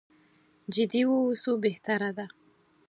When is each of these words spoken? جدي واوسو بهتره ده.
جدي 0.73 1.01
واوسو 1.09 1.51
بهتره 1.63 2.09
ده. 2.17 2.25